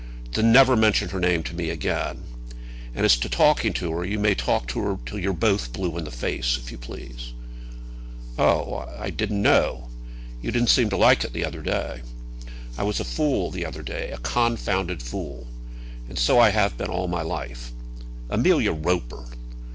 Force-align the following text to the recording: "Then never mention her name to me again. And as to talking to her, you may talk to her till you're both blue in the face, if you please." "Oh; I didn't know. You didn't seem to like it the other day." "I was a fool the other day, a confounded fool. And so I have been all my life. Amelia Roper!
"Then 0.31 0.51
never 0.51 0.75
mention 0.75 1.09
her 1.09 1.19
name 1.19 1.43
to 1.43 1.53
me 1.53 1.69
again. 1.69 2.23
And 2.95 3.05
as 3.05 3.15
to 3.17 3.29
talking 3.29 3.71
to 3.73 3.91
her, 3.91 4.03
you 4.03 4.17
may 4.17 4.33
talk 4.33 4.65
to 4.69 4.79
her 4.79 4.97
till 5.05 5.19
you're 5.19 5.31
both 5.31 5.71
blue 5.73 5.95
in 5.95 6.05
the 6.05 6.09
face, 6.11 6.57
if 6.57 6.71
you 6.71 6.79
please." 6.79 7.33
"Oh; 8.35 8.89
I 8.97 9.11
didn't 9.11 9.43
know. 9.43 9.89
You 10.41 10.49
didn't 10.49 10.71
seem 10.71 10.89
to 10.89 10.97
like 10.97 11.23
it 11.23 11.33
the 11.33 11.45
other 11.45 11.61
day." 11.61 12.01
"I 12.79 12.81
was 12.81 12.99
a 12.99 13.03
fool 13.05 13.51
the 13.51 13.63
other 13.63 13.83
day, 13.83 14.09
a 14.09 14.17
confounded 14.17 15.03
fool. 15.03 15.45
And 16.09 16.17
so 16.17 16.39
I 16.39 16.49
have 16.49 16.77
been 16.79 16.89
all 16.89 17.07
my 17.07 17.21
life. 17.21 17.71
Amelia 18.27 18.71
Roper! 18.71 19.25